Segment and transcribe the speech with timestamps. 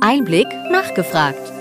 [0.00, 1.52] Einblick nachgefragt.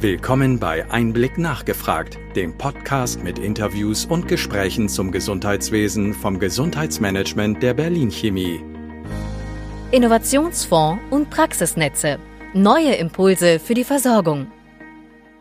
[0.00, 7.74] Willkommen bei Einblick nachgefragt, dem Podcast mit Interviews und Gesprächen zum Gesundheitswesen vom Gesundheitsmanagement der
[7.74, 8.62] Berlin Chemie.
[9.90, 12.18] Innovationsfonds und Praxisnetze.
[12.54, 14.46] Neue Impulse für die Versorgung.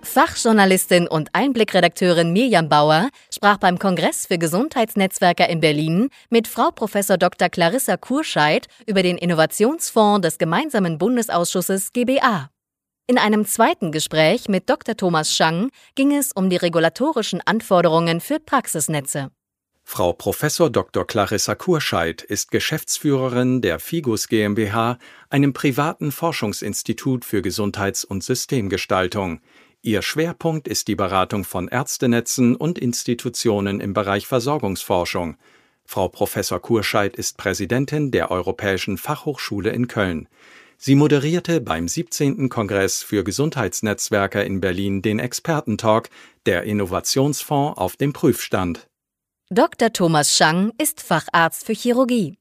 [0.06, 6.94] Fachjournalistin und Einblickredakteurin Mirjam Bauer sprach beim Kongress für Gesundheitsnetzwerker in Berlin mit Frau Prof.
[7.20, 7.50] Dr.
[7.50, 12.50] Clarissa Kurscheid über den Innovationsfonds des gemeinsamen Bundesausschusses GBA.
[13.08, 14.96] In einem zweiten Gespräch mit Dr.
[14.96, 19.32] Thomas Schang ging es um die regulatorischen Anforderungen für Praxisnetze.
[19.88, 20.44] Frau Prof.
[20.72, 21.06] Dr.
[21.06, 24.98] Clarissa Kurscheid ist Geschäftsführerin der Figus GmbH,
[25.30, 29.42] einem privaten Forschungsinstitut für Gesundheits- und Systemgestaltung.
[29.86, 35.38] Ihr Schwerpunkt ist die Beratung von Ärztenetzen und Institutionen im Bereich Versorgungsforschung.
[35.86, 40.28] Frau Professor Kurscheid ist Präsidentin der Europäischen Fachhochschule in Köln.
[40.80, 42.50] Sie moderierte beim 17.
[42.50, 46.10] Kongress für Gesundheitsnetzwerke in Berlin den Expertentalk
[46.48, 48.88] Der Innovationsfonds auf dem Prüfstand.
[49.52, 49.94] Dr.
[49.94, 52.40] Thomas Schang ist Facharzt für Chirurgie.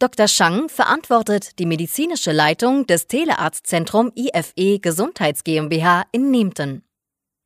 [0.00, 0.28] Dr.
[0.28, 6.82] Schang verantwortet die medizinische Leitung des Telearztzentrum IFE Gesundheits GmbH in Nempten.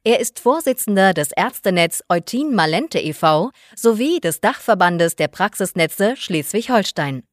[0.05, 3.51] Er ist Vorsitzender des Ärztenetz Eutin Malente e.V.
[3.75, 7.25] sowie des Dachverbandes der Praxisnetze Schleswig-Holstein.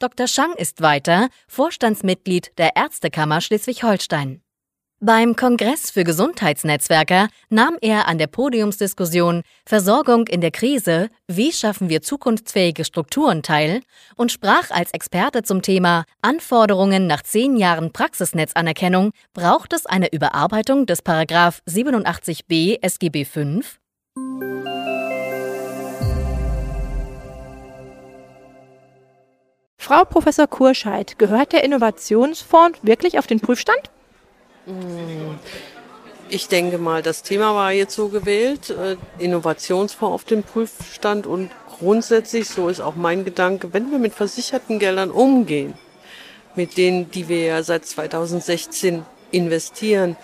[0.00, 0.26] Dr.
[0.26, 4.42] Schang ist weiter Vorstandsmitglied der Ärztekammer Schleswig-Holstein.
[5.00, 11.88] Beim Kongress für Gesundheitsnetzwerker nahm er an der Podiumsdiskussion Versorgung in der Krise, wie schaffen
[11.88, 13.82] wir zukunftsfähige Strukturen teil
[14.16, 20.84] und sprach als Experte zum Thema Anforderungen nach zehn Jahren Praxisnetzanerkennung, braucht es eine Überarbeitung
[20.84, 23.60] des Paragraph 87b SGB V?
[29.76, 33.92] Frau Professor Kurscheid, gehört der Innovationsfonds wirklich auf den Prüfstand?
[36.30, 41.50] Ich denke mal, das Thema war jetzt so gewählt, äh, Innovationsfonds auf dem Prüfstand und
[41.78, 45.74] grundsätzlich, so ist auch mein Gedanke, wenn wir mit versicherten Geldern umgehen,
[46.54, 50.16] mit denen, die wir ja seit 2016 investieren,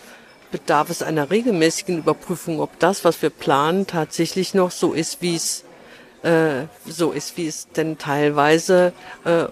[0.51, 5.37] bedarf es einer regelmäßigen Überprüfung, ob das, was wir planen, tatsächlich noch so ist, wie
[5.37, 5.65] es
[6.23, 8.93] äh, so ist, wie es denn teilweise
[9.25, 9.47] äh,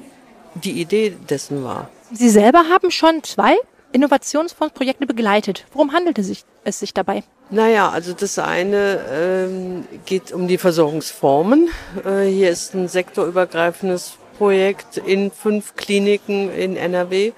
[0.54, 1.88] die Idee dessen war.
[2.12, 3.56] Sie selber haben schon zwei
[3.92, 5.66] Innovationsfondsprojekte begleitet.
[5.72, 7.22] Worum handelt es sich, dabei?
[7.50, 11.69] Naja, also das eine ähm, geht um die Versorgungsformen.
[12.04, 17.32] Äh, hier ist ein sektorübergreifendes Projekt in fünf Kliniken in NRW, äh,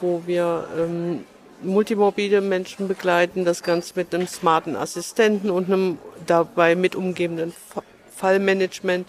[0.00, 1.24] wo wir ähm,
[1.62, 7.52] multimorbide Menschen begleiten, das Ganze mit einem smarten Assistenten und einem dabei mit umgebenden
[8.16, 9.06] Fallmanagement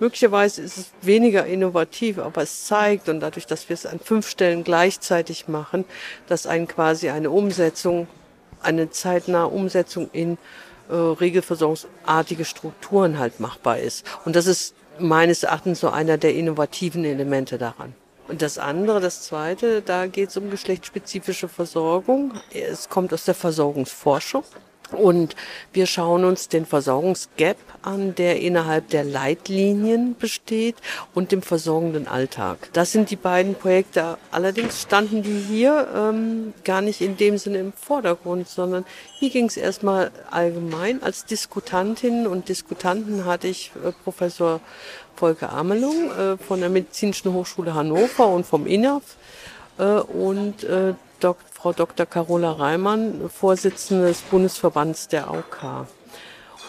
[0.00, 4.28] Möglicherweise ist es weniger innovativ, aber es zeigt und dadurch, dass wir es an fünf
[4.28, 5.84] Stellen gleichzeitig machen,
[6.28, 8.06] dass ein quasi eine Umsetzung,
[8.62, 10.38] eine zeitnahe Umsetzung in
[10.88, 14.06] äh, regelversorgungsartige Strukturen halt machbar ist.
[14.24, 17.94] Und das ist meines Erachtens so einer der innovativen Elemente daran.
[18.28, 22.34] Und das andere, das zweite, da geht es um geschlechtsspezifische Versorgung.
[22.52, 24.44] Es kommt aus der Versorgungsforschung.
[24.92, 25.36] Und
[25.72, 30.76] wir schauen uns den Versorgungsgap an, der innerhalb der Leitlinien besteht
[31.14, 32.70] und dem versorgenden Alltag.
[32.72, 34.18] Das sind die beiden Projekte.
[34.30, 38.84] Allerdings standen die hier ähm, gar nicht in dem Sinne im Vordergrund, sondern
[39.18, 41.02] hier ging es erstmal allgemein.
[41.02, 44.60] Als Diskutantinnen und Diskutanten hatte ich äh, Professor
[45.16, 49.02] Volker Amelung äh, von der Medizinischen Hochschule Hannover und vom INAF
[49.78, 52.06] äh, und äh, Dok Frau Dr.
[52.06, 55.86] Carola Reimann, Vorsitzende des Bundesverbands der AOK.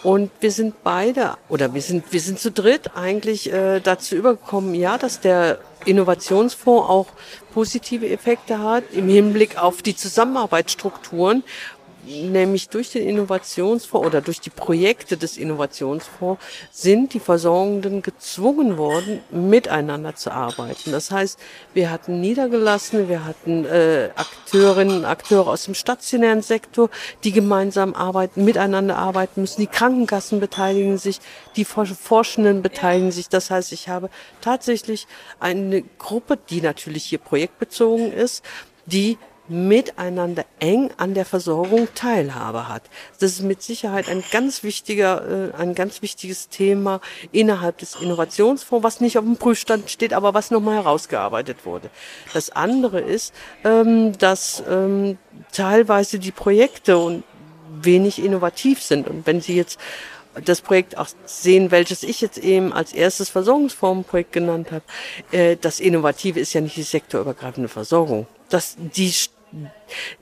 [0.02, 4.74] Und wir sind beide, oder wir sind, wir sind zu dritt eigentlich äh, dazu übergekommen,
[4.74, 7.06] ja, dass der Innovationsfonds auch
[7.52, 11.42] positive Effekte hat im Hinblick auf die Zusammenarbeitsstrukturen
[12.06, 19.20] nämlich durch den Innovationsfonds oder durch die Projekte des Innovationsfonds sind die Versorgenden gezwungen worden,
[19.30, 20.92] miteinander zu arbeiten.
[20.92, 21.38] Das heißt,
[21.74, 26.90] wir hatten Niedergelassene, wir hatten äh, Akteurinnen und Akteure aus dem stationären Sektor,
[27.24, 29.60] die gemeinsam arbeiten, miteinander arbeiten müssen.
[29.60, 31.20] Die Krankenkassen beteiligen sich,
[31.56, 33.28] die Forschenden beteiligen sich.
[33.28, 34.10] Das heißt, ich habe
[34.40, 35.06] tatsächlich
[35.38, 38.44] eine Gruppe, die natürlich hier projektbezogen ist,
[38.86, 39.18] die
[39.50, 42.82] miteinander eng an der Versorgung Teilhabe hat.
[43.18, 47.00] Das ist mit Sicherheit ein ganz wichtiger, äh, ein ganz wichtiges Thema
[47.32, 51.90] innerhalb des Innovationsfonds, was nicht auf dem Prüfstand steht, aber was nochmal herausgearbeitet wurde.
[52.32, 55.18] Das andere ist, ähm, dass ähm,
[55.52, 57.22] teilweise die Projekte
[57.82, 59.08] wenig innovativ sind.
[59.08, 59.78] Und wenn Sie jetzt
[60.44, 64.84] das Projekt auch sehen, welches ich jetzt eben als erstes Versorgungsformenprojekt genannt habe.
[65.32, 68.26] Äh, das Innovative ist ja nicht die sektorübergreifende Versorgung.
[68.48, 69.12] Das, die,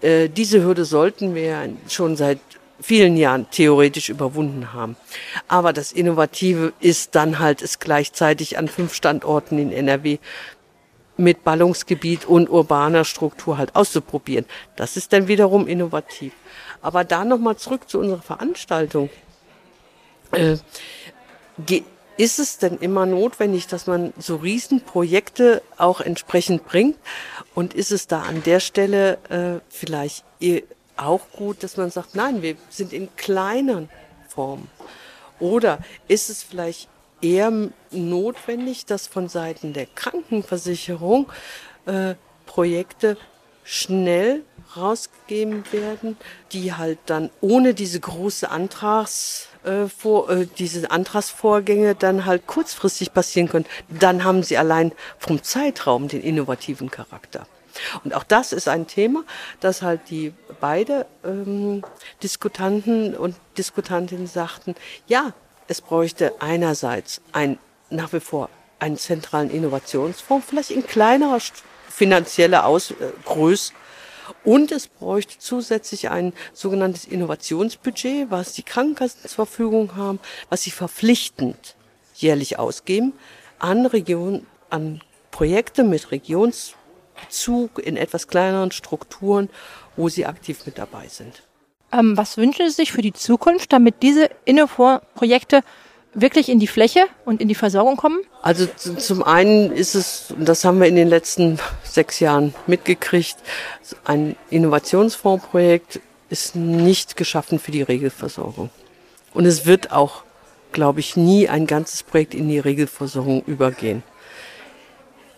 [0.01, 2.39] äh, diese Hürde sollten wir schon seit
[2.81, 4.97] vielen Jahren theoretisch überwunden haben.
[5.49, 10.19] Aber das Innovative ist dann halt, es gleichzeitig an fünf Standorten in NRW
[11.17, 14.47] mit Ballungsgebiet und urbaner Struktur halt auszuprobieren.
[14.77, 16.33] Das ist dann wiederum innovativ.
[16.81, 19.11] Aber da nochmal zurück zu unserer Veranstaltung.
[20.31, 20.59] Äh,
[22.19, 26.99] ist es denn immer notwendig, dass man so Riesenprojekte auch entsprechend bringt?
[27.55, 30.25] Und ist es da an der Stelle äh, vielleicht
[30.97, 33.89] auch gut, dass man sagt, nein, wir sind in kleinen
[34.29, 34.69] Formen?
[35.39, 35.79] Oder
[36.09, 36.89] ist es vielleicht
[37.23, 37.53] eher
[37.93, 41.31] notwendig, dass von Seiten der Krankenversicherung
[41.87, 42.17] äh,
[42.47, 43.17] Projekte
[43.63, 44.43] schnell
[44.77, 46.17] rausgegeben werden,
[46.53, 53.13] die halt dann ohne diese große Antrags äh, vor, äh, diese Antragsvorgänge dann halt kurzfristig
[53.13, 53.67] passieren können.
[53.89, 57.47] Dann haben sie allein vom Zeitraum den innovativen Charakter.
[58.03, 59.25] Und auch das ist ein Thema,
[59.61, 61.83] dass halt die beide ähm,
[62.23, 64.75] Diskutanten und Diskutantinnen sagten,
[65.07, 65.33] ja,
[65.69, 67.59] es bräuchte einerseits ein
[67.91, 68.49] nach wie vor
[68.79, 71.39] einen zentralen Innovationsfonds, vielleicht in kleinerer
[71.89, 72.95] finanzieller Aus, äh.
[74.45, 80.71] Und es bräuchte zusätzlich ein sogenanntes Innovationsbudget, was die Krankenkassen zur Verfügung haben, was sie
[80.71, 81.77] verpflichtend
[82.15, 83.13] jährlich ausgeben
[83.59, 89.51] an Regionen, an Projekte mit Regionsbezug in etwas kleineren Strukturen,
[89.97, 91.43] wo sie aktiv mit dabei sind.
[91.93, 95.63] Ähm, was wünschen Sie sich für die Zukunft, damit diese Innofor-Projekte
[96.15, 98.21] wirklich in die Fläche und in die Versorgung kommen?
[98.43, 103.37] Also zum einen ist es, und das haben wir in den letzten sechs Jahren mitgekriegt,
[104.05, 106.01] ein Innovationsfondsprojekt
[106.31, 108.71] ist nicht geschaffen für die Regelversorgung.
[109.35, 110.25] Und es wird auch,
[110.73, 114.03] glaube ich, nie ein ganzes Projekt in die Regelversorgung übergehen.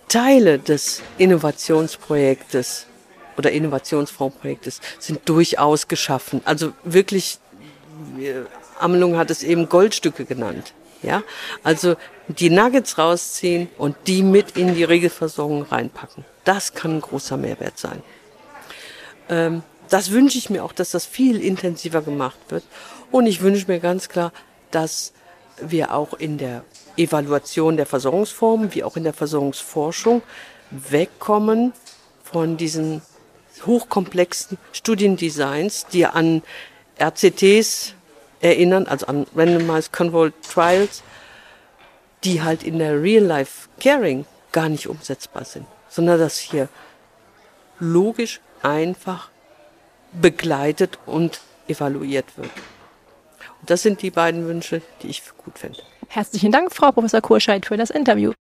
[0.08, 2.86] Teile des Innovationsprojektes
[3.36, 6.42] oder Innovationsfondsprojektes sind durchaus geschaffen.
[6.44, 7.38] Also wirklich,
[8.82, 10.72] Amelung hat es eben Goldstücke genannt.
[11.02, 11.22] Ja,
[11.62, 11.96] also
[12.28, 16.24] die Nuggets rausziehen und die mit in die Regelversorgung reinpacken.
[16.44, 18.02] Das kann ein großer Mehrwert sein.
[19.30, 22.64] Ähm, das wünsche ich mir auch, dass das viel intensiver gemacht wird.
[23.10, 24.32] Und ich wünsche mir ganz klar,
[24.70, 25.12] dass
[25.60, 26.64] wir auch in der
[26.96, 30.22] Evaluation der Versorgungsformen wie auch in der Versorgungsforschung
[30.70, 31.72] wegkommen
[32.22, 33.02] von diesen
[33.66, 36.42] hochkomplexen Studiendesigns, die an
[36.98, 37.94] RCTs
[38.40, 41.02] erinnern, also an Randomized Controlled Trials,
[42.24, 46.68] die halt in der Real-Life Caring gar nicht umsetzbar sind, sondern dass hier
[47.78, 49.30] logisch einfach
[50.12, 52.50] begleitet und evaluiert wird.
[53.60, 55.82] Und das sind die beiden Wünsche, die ich gut finde.
[56.08, 58.32] Herzlichen Dank, Frau Professor Kurscheid, für das Interview.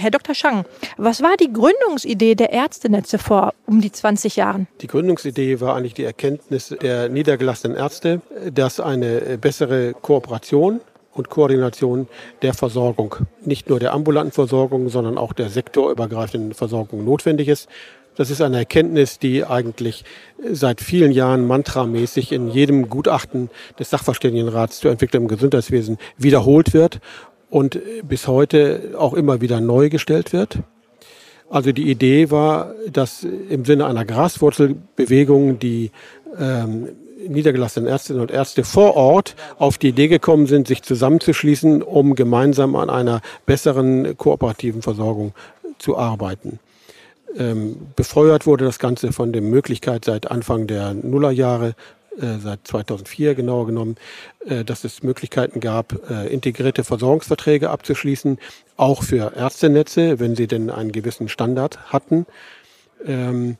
[0.00, 0.34] Herr Dr.
[0.34, 0.64] Schang,
[0.96, 4.66] was war die Gründungsidee der Ärztenetze vor um die 20 Jahren?
[4.80, 10.80] Die Gründungsidee war eigentlich die Erkenntnis der niedergelassenen Ärzte, dass eine bessere Kooperation
[11.12, 12.08] und Koordination
[12.40, 13.14] der Versorgung,
[13.44, 17.68] nicht nur der ambulanten Versorgung, sondern auch der sektorübergreifenden Versorgung notwendig ist.
[18.16, 20.04] Das ist eine Erkenntnis, die eigentlich
[20.50, 27.00] seit vielen Jahren mantramäßig in jedem Gutachten des Sachverständigenrats zur Entwicklung im Gesundheitswesen wiederholt wird
[27.50, 30.60] und bis heute auch immer wieder neu gestellt wird.
[31.50, 35.90] Also die Idee war, dass im Sinne einer Graswurzelbewegung die
[36.38, 36.88] ähm,
[37.28, 42.76] niedergelassenen Ärztinnen und Ärzte vor Ort auf die Idee gekommen sind, sich zusammenzuschließen, um gemeinsam
[42.76, 45.32] an einer besseren kooperativen Versorgung
[45.78, 46.60] zu arbeiten.
[47.36, 51.74] Ähm, befeuert wurde das Ganze von der Möglichkeit seit Anfang der Nullerjahre
[52.16, 53.96] seit 2004 genauer genommen,
[54.44, 58.38] äh, dass es Möglichkeiten gab, äh, integrierte Versorgungsverträge abzuschließen,
[58.76, 62.26] auch für Ärztenetze, wenn sie denn einen gewissen Standard hatten.
[63.06, 63.56] Ähm,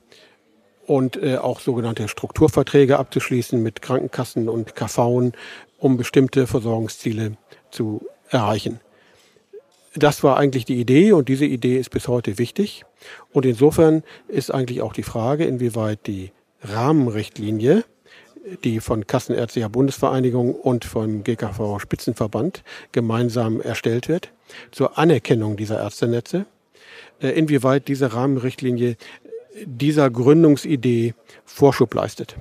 [0.86, 5.30] und auch sogenannte Strukturverträge abzuschließen mit Krankenkassen und KV,
[5.78, 7.36] um bestimmte Versorgungsziele
[7.70, 8.80] zu erreichen.
[9.94, 12.84] Das war eigentlich die Idee und diese Idee ist bis heute wichtig.
[13.32, 17.84] Und insofern ist eigentlich auch die Frage, inwieweit die Rahmenrichtlinie
[18.64, 24.30] die von Kassenärztlicher Bundesvereinigung und vom GKV Spitzenverband gemeinsam erstellt wird,
[24.70, 26.46] zur Anerkennung dieser Ärztenetze.
[27.20, 28.96] Äh, inwieweit diese Rahmenrichtlinie
[29.64, 31.14] dieser Gründungsidee
[31.44, 32.36] Vorschub leistet.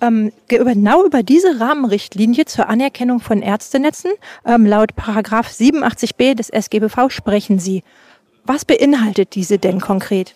[0.00, 4.10] Ähm, genau über diese Rahmenrichtlinie zur Anerkennung von Ärztenetzen,
[4.44, 7.84] ähm, laut Paragraph 87b des SGBV sprechen Sie.
[8.44, 10.34] Was beinhaltet diese denn konkret?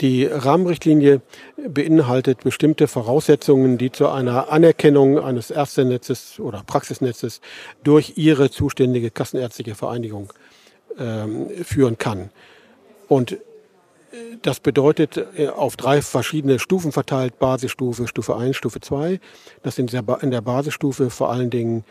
[0.00, 1.20] Die Rahmenrichtlinie
[1.56, 7.40] beinhaltet bestimmte Voraussetzungen, die zu einer Anerkennung eines Ärztenetzes oder Praxisnetzes
[7.84, 10.32] durch ihre zuständige kassenärztliche Vereinigung
[10.98, 12.30] ähm, führen kann.
[13.08, 13.38] Und
[14.42, 19.20] das bedeutet äh, auf drei verschiedene Stufen verteilt, Basisstufe, Stufe 1, Stufe 2,
[19.62, 21.84] dass in der Basisstufe vor allen Dingen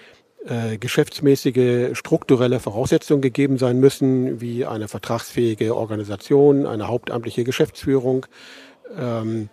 [0.47, 8.25] äh, geschäftsmäßige strukturelle Voraussetzungen gegeben sein müssen, wie eine vertragsfähige Organisation, eine hauptamtliche Geschäftsführung,
[8.97, 9.49] ähm,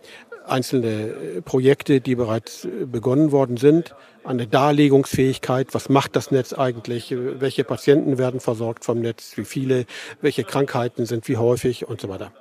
[0.47, 3.95] einzelne Projekte, die bereits begonnen worden sind,
[4.25, 9.87] eine Darlegungsfähigkeit, was macht das Netz eigentlich, welche Patienten werden versorgt vom Netz, wie viele,
[10.21, 11.87] welche Krankheiten sind wie häufig?
[11.89, 12.33] Und so weiter.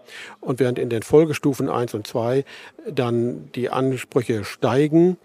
[0.41, 2.43] Und während in den Folgestufen eins und zwei
[2.89, 5.17] dann die Ansprüche steigen,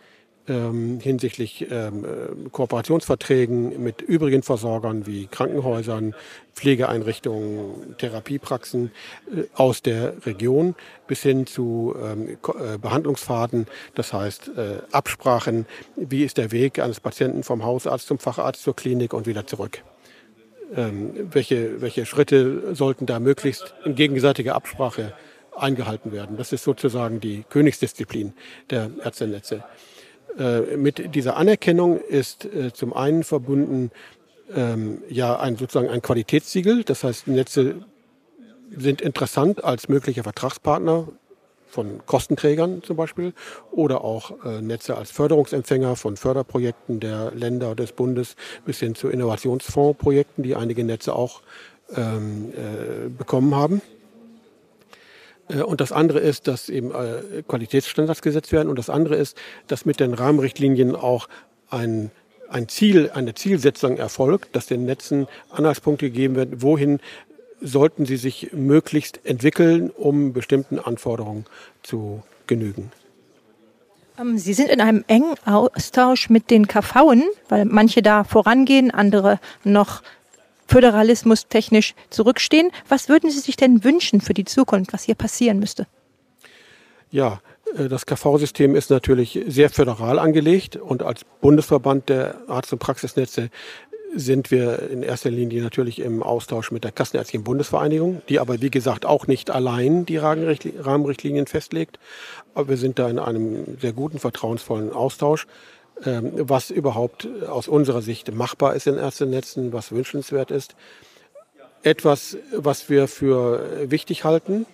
[0.48, 6.14] ähm, hinsichtlich ähm, äh, Kooperationsverträgen mit übrigen Versorgern wie Krankenhäusern,
[6.54, 8.90] Pflegeeinrichtungen, Therapiepraxen
[9.34, 10.74] äh, aus der Region
[11.06, 17.00] bis hin zu ähm, äh, Behandlungspfaden, das heißt äh, Absprachen, wie ist der Weg eines
[17.00, 19.82] Patienten vom Hausarzt zum Facharzt zur Klinik und wieder zurück.
[20.76, 25.12] Ähm, welche, welche Schritte sollten da möglichst in gegenseitiger Absprache
[25.56, 26.36] eingehalten werden?
[26.36, 28.32] Das ist sozusagen die Königsdisziplin
[28.70, 29.62] der Ärztenetze.
[30.38, 33.90] Äh, mit dieser Anerkennung ist äh, zum einen verbunden
[34.54, 36.84] ähm, ja ein sozusagen ein Qualitätssiegel.
[36.84, 37.76] Das heißt, Netze
[38.76, 41.08] sind interessant als möglicher Vertragspartner
[41.68, 43.32] von Kostenträgern zum Beispiel
[43.72, 49.08] oder auch äh, Netze als Förderungsempfänger von Förderprojekten der Länder des Bundes bis hin zu
[49.08, 51.42] Innovationsfondsprojekten, die einige Netze auch
[51.96, 53.82] ähm, äh, bekommen haben.
[55.48, 58.68] Äh, und das andere ist, dass eben äh, Qualitätsstandards gesetzt werden.
[58.68, 59.36] Und das andere ist,
[59.66, 61.28] dass mit den Rahmenrichtlinien auch
[61.70, 62.10] ein,
[62.48, 67.00] ein Ziel, eine Zielsetzung erfolgt, dass den Netzen Anhaltspunkte gegeben werden, wohin
[67.60, 71.46] sollten sie sich möglichst entwickeln, um bestimmten Anforderungen
[71.82, 72.92] zu genügen.
[74.18, 79.40] Ähm, sie sind in einem engen Austausch mit den KVen, weil manche da vorangehen, andere
[79.64, 80.02] noch
[80.66, 82.70] Föderalismus technisch zurückstehen.
[82.88, 85.86] Was würden Sie sich denn wünschen für die Zukunft, was hier passieren müsste?
[87.10, 87.40] Ja,
[87.76, 93.50] äh, das KV-System ist natürlich sehr föderal angelegt und als Bundesverband der Arzt- und Praxisnetze
[94.16, 98.70] sind wir in erster Linie natürlich im Austausch mit der Kassenärztlichen Bundesvereinigung, die aber wie
[98.70, 101.98] gesagt auch nicht allein die Rahmenrichtlinien festlegt.
[102.54, 105.46] Aber wir sind da in einem sehr guten, vertrauensvollen Austausch.
[106.04, 110.74] Ähm, was überhaupt aus unserer Sicht machbar ist in Ärztenetzen, was wünschenswert ist.
[111.82, 114.66] Etwas, was wir für wichtig halten,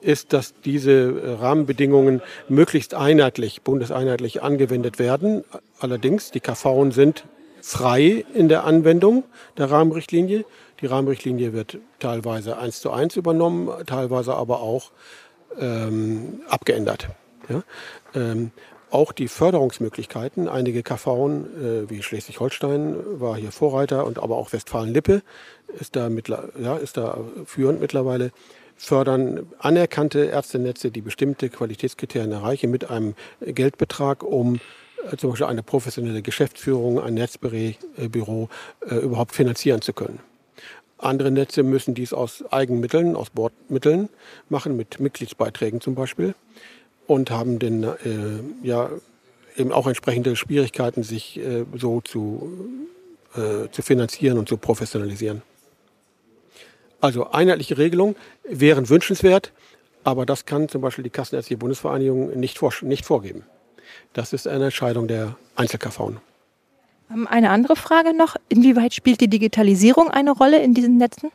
[0.00, 5.44] ist, dass diese Rahmenbedingungen möglichst einheitlich, bundeseinheitlich angewendet werden.
[5.78, 7.24] Allerdings, die KV sind
[7.60, 9.24] frei in der Anwendung
[9.56, 10.44] der Rahmenrichtlinie.
[10.80, 14.90] Die Rahmenrichtlinie wird teilweise eins zu eins übernommen, teilweise aber auch
[15.58, 17.08] ähm, abgeändert.
[17.48, 17.62] Ja?
[18.14, 18.52] Ähm,
[18.90, 20.48] auch die Förderungsmöglichkeiten.
[20.48, 25.22] Einige KV, äh, wie Schleswig-Holstein war hier Vorreiter und aber auch Westfalen-Lippe
[25.78, 26.08] ist da,
[26.60, 28.30] ja, ist da führend mittlerweile,
[28.76, 34.60] fördern anerkannte Ärztenetze, die bestimmte Qualitätskriterien erreichen, mit einem Geldbetrag, um
[35.10, 38.48] äh, zum Beispiel eine professionelle Geschäftsführung, ein Netzbüro
[38.88, 40.20] äh, überhaupt finanzieren zu können.
[40.96, 44.08] Andere Netze müssen dies aus Eigenmitteln, aus Bordmitteln
[44.48, 46.34] machen, mit Mitgliedsbeiträgen zum Beispiel
[47.08, 48.90] und haben dann äh, ja
[49.56, 52.52] eben auch entsprechende Schwierigkeiten, sich äh, so zu,
[53.34, 55.42] äh, zu finanzieren und zu professionalisieren.
[57.00, 59.52] Also einheitliche Regelungen wären wünschenswert,
[60.04, 63.44] aber das kann zum Beispiel die Kassenärztliche Bundesvereinigung nicht, vor, nicht vorgeben.
[64.12, 66.12] Das ist eine Entscheidung der Einzel-KV.
[67.10, 68.36] Ähm, eine andere Frage noch.
[68.48, 71.30] Inwieweit spielt die Digitalisierung eine Rolle in diesen Netzen?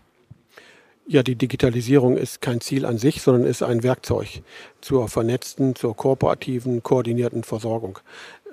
[1.05, 4.41] Ja, die Digitalisierung ist kein Ziel an sich, sondern ist ein Werkzeug
[4.79, 7.99] zur vernetzten, zur kooperativen, koordinierten Versorgung.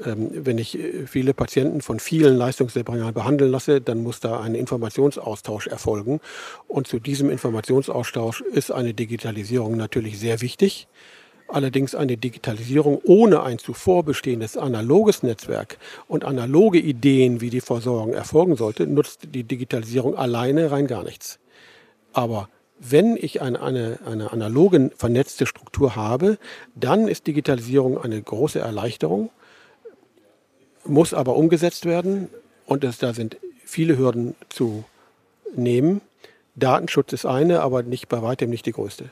[0.05, 4.57] Ähm, wenn ich äh, viele Patienten von vielen Leistungserbringern behandeln lasse, dann muss da ein
[4.57, 6.19] Informationsaustausch erfolgen.
[6.67, 10.89] Und zu diesem Informationsaustausch ist eine Digitalisierung natürlich sehr wichtig.
[11.47, 15.79] Allerdings eine Digitalisierung ohne ein zuvor bestehendes analoges Netzwerk
[16.09, 21.39] und analoge Ideen, wie die Versorgung erfolgen sollte, nutzt die Digitalisierung alleine rein gar nichts.
[22.13, 22.49] Aber
[22.79, 26.39] wenn ich eine, eine, eine analoge vernetzte Struktur habe,
[26.75, 29.31] dann ist Digitalisierung eine große Erleichterung,
[30.85, 32.29] muss aber umgesetzt werden
[32.67, 34.85] und es, da sind viele Hürden zu
[35.55, 36.01] nehmen.
[36.57, 39.11] Datenschutz ist eine, aber nicht bei weitem nicht die größte.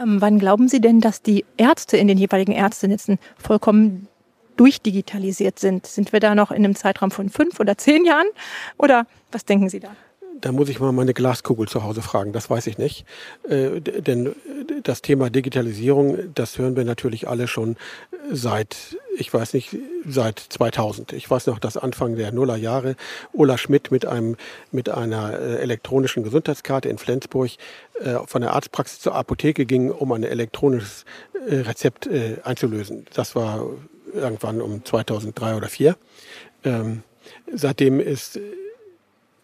[0.00, 4.08] Ähm, wann glauben Sie denn, dass die Ärzte in den jeweiligen Ärztenetzen vollkommen
[4.56, 5.86] durchdigitalisiert sind?
[5.86, 8.26] Sind wir da noch in einem Zeitraum von fünf oder zehn Jahren?
[8.78, 9.90] Oder was denken Sie da?
[10.40, 13.04] Da muss ich mal meine Glaskugel zu Hause fragen, das weiß ich nicht.
[13.48, 14.34] Äh, denn
[14.82, 17.76] das Thema Digitalisierung, das hören wir natürlich alle schon
[18.30, 21.12] seit, ich weiß nicht, seit 2000.
[21.12, 22.96] Ich weiß noch, dass Anfang der Nullerjahre
[23.32, 24.36] Ulla Schmidt mit, einem,
[24.72, 27.50] mit einer äh, elektronischen Gesundheitskarte in Flensburg
[28.00, 31.04] äh, von der Arztpraxis zur Apotheke ging, um ein elektronisches
[31.46, 32.08] Rezept
[32.44, 33.06] einzulösen.
[33.14, 33.66] Das war
[34.12, 35.96] irgendwann um 2003 oder 2004.
[36.64, 37.02] Ähm,
[37.52, 38.38] seitdem ist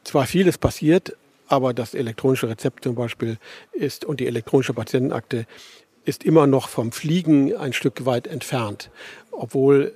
[0.07, 1.17] zwar vieles passiert,
[1.49, 3.39] aber das elektronische Rezept zum Beispiel
[3.73, 5.47] ist und die elektronische Patientenakte
[6.05, 8.91] ist immer noch vom Fliegen ein Stück weit entfernt,
[9.33, 9.93] obwohl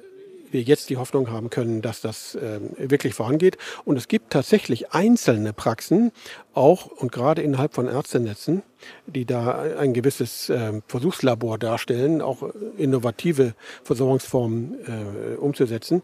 [0.51, 3.57] wir jetzt die Hoffnung haben können, dass das äh, wirklich vorangeht.
[3.85, 6.11] Und es gibt tatsächlich einzelne Praxen,
[6.55, 8.63] auch und gerade innerhalb von Ärztenetzen,
[9.07, 12.43] die da ein gewisses äh, Versuchslabor darstellen, auch
[12.77, 13.55] innovative
[13.85, 16.03] Versorgungsformen äh, umzusetzen,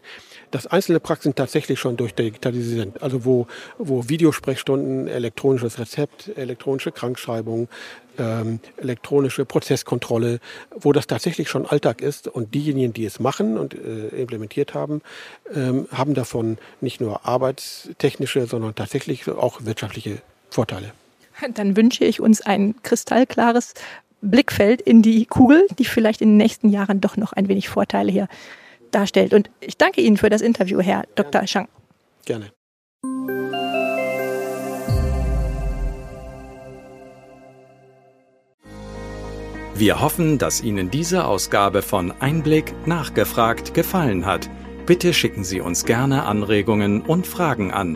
[0.51, 3.03] dass einzelne Praxen tatsächlich schon durch digitalisiert sind.
[3.03, 7.67] Also wo, wo Videosprechstunden, elektronisches Rezept, elektronische Krankschreibung,
[8.17, 10.39] ähm, elektronische Prozesskontrolle,
[10.71, 15.01] wo das tatsächlich schon Alltag ist und diejenigen, die es machen und äh, implementiert haben,
[15.53, 20.91] ähm, haben davon nicht nur arbeitstechnische, sondern tatsächlich auch wirtschaftliche Vorteile.
[21.53, 23.73] Dann wünsche ich uns ein kristallklares
[24.21, 28.11] Blickfeld in die Kugel, die vielleicht in den nächsten Jahren doch noch ein wenig Vorteile
[28.11, 28.27] hier
[28.91, 29.33] darstellt.
[29.33, 31.45] Und ich danke Ihnen für das Interview, Herr Dr.
[31.45, 31.67] Shang.
[32.25, 32.51] Gerne.
[39.75, 44.49] Wir hoffen, dass Ihnen diese Ausgabe von Einblick nachgefragt gefallen hat.
[44.87, 47.95] Bitte schicken Sie uns gerne Anregungen und Fragen an